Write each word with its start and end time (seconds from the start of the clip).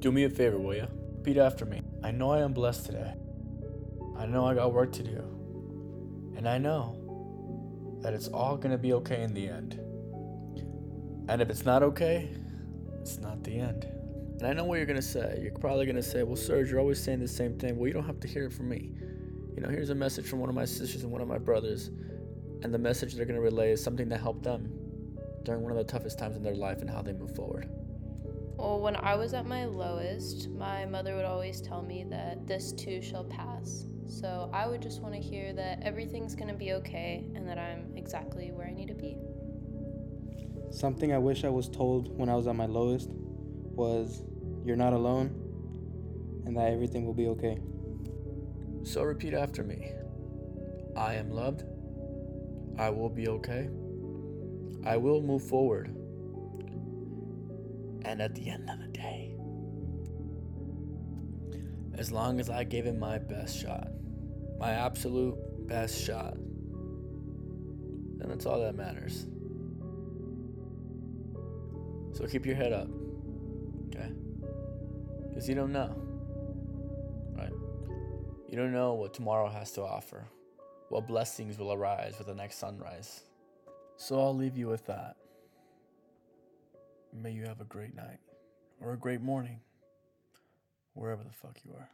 Do 0.00 0.12
me 0.12 0.22
a 0.24 0.30
favor, 0.30 0.58
will 0.58 0.76
you? 0.76 0.86
Repeat 1.16 1.38
after 1.38 1.64
me. 1.64 1.82
I 2.04 2.12
know 2.12 2.30
I 2.30 2.40
am 2.40 2.52
blessed 2.52 2.86
today. 2.86 3.14
I 4.16 4.26
know 4.26 4.46
I 4.46 4.54
got 4.54 4.72
work 4.72 4.92
to 4.92 5.02
do. 5.02 5.24
And 6.36 6.48
I 6.48 6.56
know 6.56 7.98
that 8.02 8.14
it's 8.14 8.28
all 8.28 8.56
gonna 8.56 8.78
be 8.78 8.92
okay 8.92 9.22
in 9.22 9.34
the 9.34 9.48
end. 9.48 9.80
And 11.28 11.42
if 11.42 11.50
it's 11.50 11.64
not 11.64 11.82
okay, 11.82 12.28
it's 13.00 13.18
not 13.18 13.42
the 13.42 13.58
end. 13.58 13.84
And 14.38 14.46
I 14.46 14.52
know 14.52 14.64
what 14.64 14.76
you're 14.76 14.86
gonna 14.86 15.02
say. 15.02 15.40
You're 15.42 15.58
probably 15.58 15.84
gonna 15.84 16.00
say, 16.00 16.22
Well, 16.22 16.36
Serge, 16.36 16.70
you're 16.70 16.78
always 16.78 17.02
saying 17.02 17.18
the 17.18 17.26
same 17.26 17.58
thing. 17.58 17.76
Well, 17.76 17.88
you 17.88 17.92
don't 17.92 18.06
have 18.06 18.20
to 18.20 18.28
hear 18.28 18.46
it 18.46 18.52
from 18.52 18.68
me. 18.68 18.92
You 19.56 19.62
know, 19.62 19.68
here's 19.68 19.90
a 19.90 19.96
message 19.96 20.26
from 20.26 20.38
one 20.38 20.48
of 20.48 20.54
my 20.54 20.64
sisters 20.64 21.02
and 21.02 21.10
one 21.10 21.20
of 21.20 21.26
my 21.26 21.38
brothers. 21.38 21.90
And 22.62 22.72
the 22.72 22.78
message 22.78 23.14
they're 23.14 23.26
gonna 23.26 23.40
relay 23.40 23.72
is 23.72 23.82
something 23.82 24.08
that 24.10 24.20
helped 24.20 24.44
them 24.44 24.72
during 25.42 25.62
one 25.62 25.72
of 25.72 25.78
the 25.78 25.84
toughest 25.84 26.20
times 26.20 26.36
in 26.36 26.42
their 26.44 26.54
life 26.54 26.82
and 26.82 26.88
how 26.88 27.02
they 27.02 27.12
move 27.12 27.34
forward. 27.34 27.68
Well, 28.58 28.80
when 28.80 28.96
I 28.96 29.14
was 29.14 29.34
at 29.34 29.46
my 29.46 29.66
lowest, 29.66 30.50
my 30.50 30.84
mother 30.84 31.14
would 31.14 31.24
always 31.24 31.60
tell 31.60 31.80
me 31.80 32.04
that 32.10 32.48
this 32.48 32.72
too 32.72 33.00
shall 33.00 33.22
pass. 33.22 33.86
So 34.08 34.50
I 34.52 34.66
would 34.66 34.82
just 34.82 35.00
want 35.00 35.14
to 35.14 35.20
hear 35.20 35.52
that 35.52 35.78
everything's 35.82 36.34
going 36.34 36.48
to 36.48 36.56
be 36.56 36.72
okay 36.72 37.24
and 37.36 37.48
that 37.48 37.56
I'm 37.56 37.96
exactly 37.96 38.50
where 38.50 38.66
I 38.66 38.72
need 38.72 38.88
to 38.88 38.94
be. 38.94 39.16
Something 40.72 41.12
I 41.12 41.18
wish 41.18 41.44
I 41.44 41.50
was 41.50 41.68
told 41.68 42.18
when 42.18 42.28
I 42.28 42.34
was 42.34 42.48
at 42.48 42.56
my 42.56 42.66
lowest 42.66 43.10
was 43.10 44.24
you're 44.64 44.76
not 44.76 44.92
alone 44.92 45.26
and 46.44 46.56
that 46.56 46.72
everything 46.72 47.06
will 47.06 47.14
be 47.14 47.28
okay. 47.28 47.58
So 48.82 49.04
repeat 49.04 49.34
after 49.34 49.62
me 49.62 49.92
I 50.96 51.14
am 51.14 51.30
loved. 51.30 51.62
I 52.76 52.90
will 52.90 53.08
be 53.08 53.28
okay. 53.28 53.68
I 54.84 54.96
will 54.96 55.22
move 55.22 55.44
forward. 55.44 55.94
And 58.08 58.22
at 58.22 58.34
the 58.34 58.48
end 58.48 58.70
of 58.70 58.78
the 58.80 58.86
day, 58.86 59.34
as 61.98 62.10
long 62.10 62.40
as 62.40 62.48
I 62.48 62.64
gave 62.64 62.86
it 62.86 62.96
my 62.98 63.18
best 63.18 63.60
shot, 63.60 63.88
my 64.58 64.70
absolute 64.70 65.36
best 65.68 66.02
shot, 66.02 66.32
then 68.16 68.30
that's 68.30 68.46
all 68.46 68.60
that 68.62 68.76
matters. 68.76 69.26
So 72.16 72.26
keep 72.26 72.46
your 72.46 72.54
head 72.56 72.72
up, 72.72 72.88
okay? 73.88 74.10
Because 75.28 75.46
you 75.46 75.54
don't 75.54 75.70
know, 75.70 75.94
right? 77.36 77.52
You 78.48 78.56
don't 78.56 78.72
know 78.72 78.94
what 78.94 79.12
tomorrow 79.12 79.50
has 79.50 79.72
to 79.72 79.82
offer, 79.82 80.24
what 80.88 81.06
blessings 81.06 81.58
will 81.58 81.74
arise 81.74 82.14
with 82.16 82.28
the 82.28 82.34
next 82.34 82.56
sunrise. 82.56 83.24
So 83.98 84.18
I'll 84.18 84.34
leave 84.34 84.56
you 84.56 84.66
with 84.66 84.86
that. 84.86 85.16
May 87.12 87.32
you 87.32 87.44
have 87.44 87.60
a 87.60 87.64
great 87.64 87.94
night 87.94 88.18
or 88.80 88.92
a 88.92 88.98
great 88.98 89.20
morning, 89.20 89.60
wherever 90.94 91.22
the 91.22 91.32
fuck 91.32 91.58
you 91.64 91.72
are. 91.72 91.90